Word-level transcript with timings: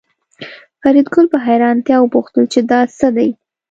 فریدګل 0.81 1.25
په 1.33 1.37
حیرانتیا 1.45 1.97
وپوښتل 2.01 2.43
چې 2.53 2.59
دا 2.71 2.79
څه 2.97 3.07
دي 3.15 3.29